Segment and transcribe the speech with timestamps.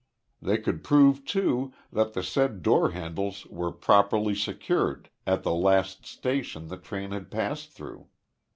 [0.41, 6.07] They could prove too, that the said door handles were properly secured at the last
[6.07, 8.07] station the train had passed through.